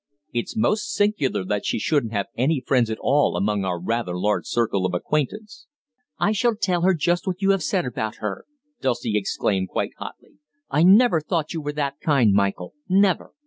[0.33, 4.47] It's most singular that she shouldn't have any friends at all among our rather large
[4.47, 5.67] circle of acquaintance."
[6.17, 8.45] "I shall tell her just what you have said about her,"
[8.81, 10.39] Dulcie exclaimed quite hotly.
[10.71, 13.33] "I never thought you were that kind, Michael never.